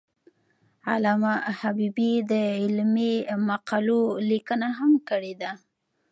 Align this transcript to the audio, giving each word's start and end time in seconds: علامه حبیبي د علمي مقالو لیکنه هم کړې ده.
علامه 0.91 1.33
حبیبي 1.59 2.13
د 2.31 2.33
علمي 2.61 3.13
مقالو 3.49 4.01
لیکنه 4.29 4.67
هم 4.79 4.91
کړې 5.09 5.33
ده. 5.41 5.51